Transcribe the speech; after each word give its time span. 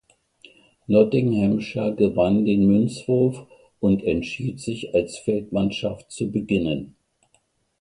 Nottinghamshire 0.87 1.93
gewann 1.93 2.43
den 2.43 2.65
Münzwurf 2.65 3.45
und 3.79 4.03
entschied 4.03 4.59
sich 4.59 4.95
als 4.95 5.19
Feldmannschaft 5.19 6.11
zu 6.11 6.31
beginnen. 6.31 6.95